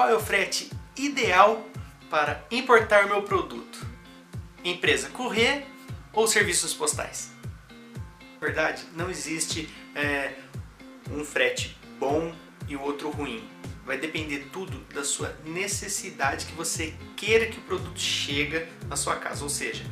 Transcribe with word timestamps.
qual 0.00 0.08
é 0.08 0.14
o 0.14 0.20
frete 0.20 0.70
ideal 0.96 1.62
para 2.08 2.42
importar 2.50 3.06
meu 3.06 3.22
produto? 3.22 3.86
Empresa 4.64 5.10
Correr 5.10 5.66
ou 6.10 6.26
serviços 6.26 6.72
postais? 6.72 7.30
Na 8.08 8.40
verdade, 8.40 8.82
não 8.96 9.10
existe 9.10 9.68
é, 9.94 10.32
um 11.10 11.22
frete 11.22 11.78
bom 11.98 12.34
e 12.66 12.76
o 12.76 12.80
outro 12.80 13.10
ruim. 13.10 13.46
Vai 13.84 13.98
depender 13.98 14.48
tudo 14.50 14.78
da 14.94 15.04
sua 15.04 15.36
necessidade 15.44 16.46
que 16.46 16.54
você 16.54 16.94
queira 17.14 17.44
que 17.44 17.58
o 17.58 17.62
produto 17.64 18.00
chegue 18.00 18.66
na 18.88 18.96
sua 18.96 19.16
casa. 19.16 19.42
Ou 19.42 19.50
seja, 19.50 19.84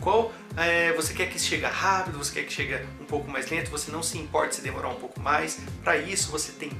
qual 0.00 0.32
é, 0.56 0.92
você 0.94 1.14
quer 1.14 1.30
que 1.30 1.38
chegue 1.38 1.66
rápido, 1.66 2.18
você 2.18 2.32
quer 2.32 2.46
que 2.46 2.52
chegue 2.52 2.84
um 3.00 3.04
pouco 3.04 3.30
mais 3.30 3.48
lento, 3.48 3.70
você 3.70 3.92
não 3.92 4.02
se 4.02 4.18
importa 4.18 4.54
se 4.54 4.60
demorar 4.60 4.88
um 4.88 4.98
pouco 4.98 5.20
mais. 5.20 5.60
Para 5.84 5.98
isso 5.98 6.32
você 6.32 6.50
tem 6.50 6.72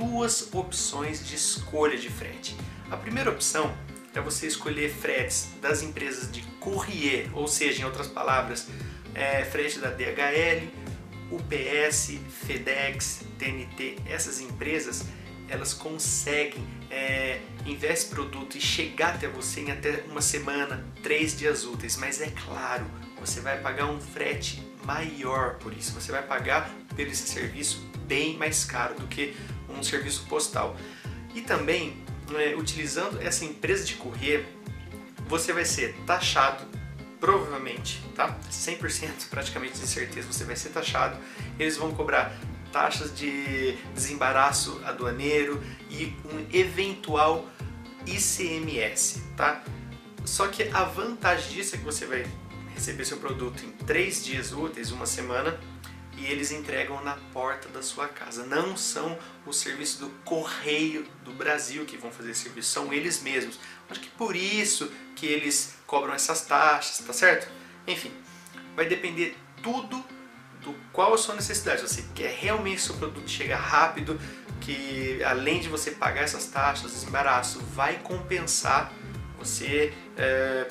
duas 0.00 0.48
opções 0.54 1.26
de 1.26 1.34
escolha 1.34 1.98
de 1.98 2.08
frete. 2.08 2.56
A 2.90 2.96
primeira 2.96 3.30
opção 3.30 3.76
é 4.14 4.20
você 4.20 4.46
escolher 4.46 4.90
fretes 4.90 5.50
das 5.60 5.82
empresas 5.82 6.32
de 6.32 6.40
courrier, 6.58 7.28
ou 7.34 7.46
seja, 7.46 7.82
em 7.82 7.84
outras 7.84 8.08
palavras, 8.08 8.66
é, 9.14 9.44
frete 9.44 9.78
da 9.78 9.90
DHL, 9.90 10.68
UPS, 11.30 12.18
FedEx, 12.46 13.20
TNT, 13.38 13.96
essas 14.06 14.40
empresas 14.40 15.04
elas 15.48 15.74
conseguem 15.74 16.64
é, 16.88 17.40
enviar 17.66 17.92
esse 17.92 18.06
produto 18.06 18.56
e 18.56 18.60
chegar 18.60 19.16
até 19.16 19.26
você 19.26 19.60
em 19.60 19.72
até 19.72 20.04
uma 20.08 20.22
semana, 20.22 20.86
três 21.02 21.36
dias 21.36 21.64
úteis. 21.64 21.96
Mas 21.96 22.20
é 22.20 22.30
claro, 22.46 22.86
você 23.18 23.40
vai 23.40 23.60
pagar 23.60 23.86
um 23.86 24.00
frete 24.00 24.62
maior 24.84 25.56
por 25.56 25.72
isso. 25.72 25.92
Você 25.92 26.12
vai 26.12 26.22
pagar 26.22 26.72
por 26.90 27.00
esse 27.00 27.28
serviço 27.28 27.88
bem 28.06 28.36
mais 28.36 28.64
caro 28.64 28.94
do 28.94 29.06
que 29.06 29.36
um 29.68 29.82
serviço 29.82 30.26
postal. 30.26 30.76
E 31.34 31.40
também, 31.40 31.96
é, 32.34 32.54
utilizando 32.56 33.20
essa 33.22 33.44
empresa 33.44 33.84
de 33.84 33.94
correr, 33.94 34.46
você 35.28 35.52
vai 35.52 35.64
ser 35.64 35.94
taxado, 36.06 36.64
provavelmente, 37.20 38.02
tá? 38.16 38.36
100% 38.50 39.28
praticamente 39.28 39.78
de 39.78 39.86
certeza 39.86 40.26
você 40.32 40.44
vai 40.44 40.56
ser 40.56 40.70
taxado. 40.70 41.16
Eles 41.58 41.76
vão 41.76 41.92
cobrar 41.92 42.36
taxas 42.72 43.14
de 43.14 43.76
desembaraço 43.94 44.80
aduaneiro 44.84 45.62
e 45.90 46.14
um 46.24 46.46
eventual 46.52 47.48
ICMS, 48.06 49.22
tá? 49.36 49.62
Só 50.24 50.48
que 50.48 50.64
a 50.72 50.84
vantagem 50.84 51.52
disso 51.52 51.74
é 51.74 51.78
que 51.78 51.84
você 51.84 52.06
vai 52.06 52.26
receber 52.74 53.04
seu 53.04 53.18
produto 53.18 53.62
em 53.64 53.70
três 53.84 54.24
dias 54.24 54.52
úteis, 54.52 54.90
uma 54.90 55.06
semana, 55.06 55.58
e 56.20 56.26
eles 56.26 56.52
entregam 56.52 57.02
na 57.02 57.16
porta 57.32 57.68
da 57.70 57.82
sua 57.82 58.06
casa. 58.06 58.44
Não 58.44 58.76
são 58.76 59.18
o 59.46 59.52
serviço 59.52 60.00
do 60.00 60.10
Correio 60.24 61.06
do 61.24 61.32
Brasil 61.32 61.86
que 61.86 61.96
vão 61.96 62.12
fazer 62.12 62.32
esse 62.32 62.42
serviço, 62.42 62.70
são 62.70 62.92
eles 62.92 63.22
mesmos. 63.22 63.58
Acho 63.88 64.00
que 64.00 64.10
por 64.10 64.36
isso 64.36 64.92
que 65.16 65.26
eles 65.26 65.74
cobram 65.86 66.12
essas 66.12 66.42
taxas, 66.42 67.04
tá 67.04 67.12
certo? 67.12 67.50
Enfim, 67.86 68.12
vai 68.76 68.86
depender 68.86 69.34
tudo 69.62 70.04
do 70.60 70.74
qual 70.92 71.14
a 71.14 71.18
sua 71.18 71.34
necessidade. 71.34 71.80
Você 71.80 72.04
quer 72.14 72.34
realmente 72.34 72.82
seu 72.82 72.94
produto 72.96 73.28
chegar 73.28 73.58
rápido, 73.58 74.20
que 74.60 75.24
além 75.24 75.60
de 75.60 75.68
você 75.68 75.90
pagar 75.90 76.22
essas 76.22 76.46
taxas, 76.46 76.92
desembaraço, 76.92 77.60
vai 77.74 77.98
compensar 78.00 78.92
você 79.38 79.94
é, 80.18 80.68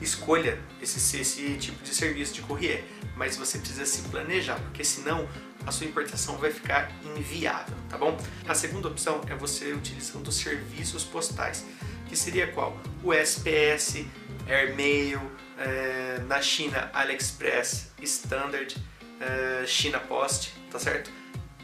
escolha 0.00 0.58
esse, 0.80 1.16
esse 1.18 1.56
tipo 1.56 1.82
de 1.82 1.94
serviço 1.94 2.34
de 2.34 2.42
courier. 2.42 2.84
Mas 3.16 3.36
você 3.36 3.58
precisa 3.58 3.84
se 3.84 4.02
planejar, 4.02 4.56
porque 4.60 4.82
senão 4.82 5.28
a 5.66 5.72
sua 5.72 5.86
importação 5.86 6.36
vai 6.38 6.50
ficar 6.50 6.90
inviável, 7.16 7.76
tá 7.88 7.98
bom? 7.98 8.16
A 8.48 8.54
segunda 8.54 8.88
opção 8.88 9.20
é 9.28 9.34
você 9.34 9.72
utilizando 9.72 10.26
os 10.28 10.36
serviços 10.36 11.04
postais, 11.04 11.66
que 12.08 12.16
seria 12.16 12.46
qual? 12.48 12.80
O 13.04 13.12
SPS, 13.12 14.06
Airmail, 14.48 15.20
é, 15.58 16.18
na 16.26 16.40
China 16.40 16.90
AliExpress, 16.94 17.92
Standard, 18.00 18.74
uh, 19.20 19.66
China 19.66 20.00
Post, 20.00 20.54
tá 20.70 20.78
certo? 20.78 21.10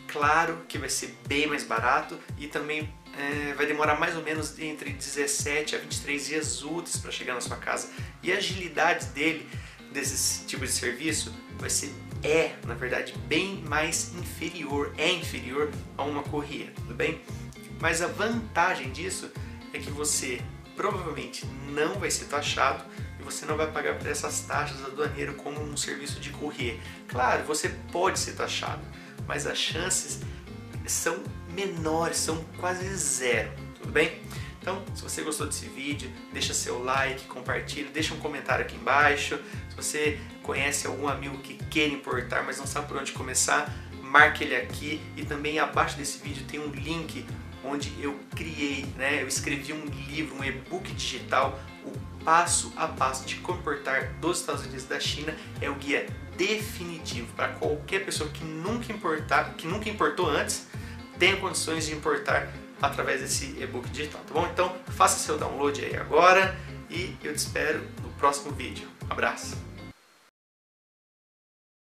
Claro 0.07 0.65
que 0.69 0.79
vai 0.79 0.89
ser 0.89 1.17
bem 1.27 1.47
mais 1.47 1.65
barato 1.65 2.19
e 2.39 2.47
também 2.47 2.93
é, 3.19 3.55
vai 3.55 3.67
demorar 3.67 3.99
mais 3.99 4.17
ou 4.17 4.23
menos 4.23 4.59
entre 4.59 4.91
17 4.91 5.77
a 5.77 5.79
23 5.79 6.27
dias 6.27 6.63
úteis 6.63 6.97
para 6.99 7.11
chegar 7.11 7.35
na 7.35 7.41
sua 7.41 7.57
casa. 7.57 7.91
E 8.23 8.33
a 8.33 8.37
agilidade 8.37 9.07
dele, 9.07 9.49
desse 9.93 10.45
tipo 10.47 10.65
de 10.65 10.73
serviço, 10.73 11.35
vai 11.59 11.71
ser, 11.71 11.93
é, 12.23 12.55
na 12.67 12.75
verdade, 12.75 13.15
bem 13.27 13.63
mais 13.67 14.15
inferior, 14.15 14.95
é 14.99 15.11
inferior 15.11 15.71
a 15.97 16.05
uma 16.05 16.23
correia, 16.23 16.73
tudo 16.75 16.95
bem? 16.95 17.21
Mas 17.81 18.03
a 18.03 18.07
vantagem 18.07 18.91
disso 18.91 19.31
é 19.73 19.79
que 19.79 19.91
você 19.91 20.41
provavelmente 20.75 21.47
não 21.71 21.99
vai 21.99 22.11
ser 22.11 22.27
taxado 22.27 22.85
você 23.27 23.45
não 23.45 23.57
vai 23.57 23.67
pagar 23.71 23.99
por 23.99 24.07
essas 24.07 24.43
taxas 24.43 24.85
aduaneiro 24.85 25.35
como 25.35 25.61
um 25.61 25.77
serviço 25.77 26.21
de 26.21 26.31
courier. 26.31 26.79
Claro, 27.09 27.43
você 27.43 27.69
pode 27.91 28.21
ser 28.21 28.33
taxado, 28.35 28.81
mas 29.27 29.49
as 29.49 29.59
chances 29.59 30.21
são 30.89 31.17
menores, 31.55 32.17
são 32.17 32.45
quase 32.59 32.87
zero, 32.97 33.51
tudo 33.81 33.93
bem? 33.93 34.21
Então, 34.61 34.83
se 34.95 35.03
você 35.03 35.23
gostou 35.23 35.47
desse 35.47 35.67
vídeo, 35.67 36.11
deixa 36.33 36.53
seu 36.53 36.83
like, 36.83 37.27
compartilha, 37.27 37.89
deixa 37.93 38.13
um 38.13 38.19
comentário 38.19 38.65
aqui 38.65 38.75
embaixo. 38.75 39.39
Se 39.71 39.77
você 39.77 40.19
conhece 40.43 40.89
algum 40.89 41.07
amigo 41.07 41.39
que 41.39 41.55
quer 41.67 41.87
importar, 41.87 42.43
mas 42.43 42.59
não 42.59 42.67
sabe 42.67 42.89
por 42.89 42.97
onde 42.97 43.13
começar, 43.13 43.73
marque 44.03 44.43
ele 44.43 44.57
aqui 44.57 45.01
e 45.17 45.25
também 45.25 45.59
abaixo 45.59 45.97
desse 45.97 46.19
vídeo 46.19 46.45
tem 46.49 46.59
um 46.59 46.71
link 46.71 47.25
onde 47.63 47.93
eu 48.01 48.19
criei, 48.35 48.87
né, 48.97 49.23
eu 49.23 49.29
escrevi 49.29 49.73
um 49.73 49.85
livro, 49.85 50.37
um 50.37 50.45
e-book 50.45 50.93
digital, 50.93 51.61
o 51.85 52.25
passo 52.25 52.73
a 52.77 52.89
passo 52.89 53.25
de 53.25 53.37
comportar 53.37 54.15
dos 54.21 54.41
Estados 54.41 54.63
Unidos 54.63 54.85
da 54.85 54.99
China 54.99 55.33
é 55.61 55.71
o 55.71 55.75
guia 55.75 56.07
definitivo 56.37 57.33
para 57.35 57.49
qualquer 57.49 58.05
pessoa 58.05 58.29
que 58.31 58.45
nunca 58.45 58.93
importar, 58.93 59.55
que 59.55 59.67
nunca 59.67 59.89
importou 59.89 60.29
antes, 60.29 60.67
tenha 61.19 61.37
condições 61.37 61.87
de 61.87 61.93
importar 61.93 62.49
através 62.81 63.21
desse 63.21 63.57
e-book 63.61 63.89
digital, 63.89 64.21
tá 64.27 64.35
bom? 64.35 64.47
Então 64.53 64.75
faça 64.89 65.19
seu 65.19 65.39
download 65.39 65.85
aí 65.85 65.97
agora 65.97 66.57
e 66.91 67.17
eu 67.23 67.33
te 67.33 67.39
espero 67.39 67.81
no 68.03 68.11
próximo 68.11 68.53
vídeo. 68.53 68.89
Um 69.09 69.13
abraço! 69.13 69.76